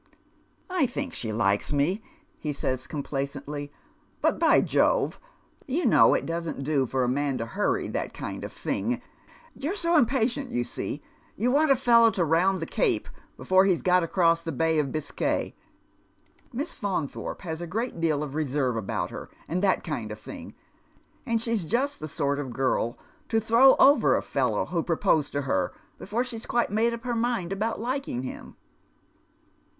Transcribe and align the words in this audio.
"1 0.67 0.87
think 0.87 1.13
she 1.13 1.31
likes 1.31 1.71
me," 1.71 2.01
he 2.39 2.51
says 2.51 2.87
complacently," 2.87 3.71
but, 4.23 4.39
by 4.39 4.59
Jovo, 4.59 5.17
yon 5.67 5.89
know 5.89 6.15
it 6.15 6.25
doesn't 6.25 6.63
do 6.63 6.87
for 6.87 7.03
a 7.03 7.07
man 7.07 7.37
tu 7.37 7.45
hurry 7.45 7.87
that 7.87 8.11
kmd 8.11 8.43
of 8.43 8.51
tJiijf• 8.51 8.61
Making 8.73 8.89
Ready 8.89 8.95
for 8.95 9.03
Victory. 9.53 9.69
85 9.77 9.81
Von're 9.81 9.93
bo 9.93 10.05
inipaliont, 10.09 10.51
you 10.51 10.63
see, 10.63 11.03
you 11.35 11.51
want 11.51 11.69
a 11.69 11.75
fellow 11.75 12.09
to 12.09 12.23
ronnd 12.25 12.59
the 12.59 12.65
Cape 12.65 13.09
be 13.37 13.43
lure 13.47 13.67
lie'a 13.67 13.83
got 13.83 14.01
across 14.01 14.41
tlie 14.41 14.57
Bay 14.57 14.79
of 14.79 14.91
Biscay. 14.91 15.53
Miss 16.51 16.73
Faunthorpe 16.73 17.41
has 17.41 17.61
a 17.61 17.67
good 17.67 18.01
deal 18.01 18.23
of 18.23 18.31
reeervo 18.31 18.79
about 18.79 19.11
her 19.11 19.29
and 19.47 19.61
that 19.61 19.83
kind 19.83 20.11
of 20.11 20.19
thing, 20.19 20.55
and 21.27 21.39
she's 21.39 21.63
just 21.63 21.99
the 21.99 22.07
sort 22.07 22.39
of 22.39 22.51
girl 22.51 22.97
to 23.29 23.39
throw 23.39 23.75
over 23.75 24.17
a 24.17 24.23
fellow 24.23 24.65
who 24.65 24.81
proposed 24.81 25.31
to 25.33 25.41
her 25.41 25.71
before 25.99 26.23
she'd 26.23 26.47
quite 26.47 26.71
made 26.71 26.91
up 26.91 27.03
her 27.03 27.13
mind 27.13 27.53
about 27.53 27.77
lildng 27.77 28.23
him." 28.23 28.55